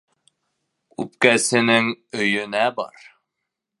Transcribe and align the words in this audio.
Үпкәсенең 1.03 1.91
өйөнә 2.25 2.65
бар. 2.81 3.07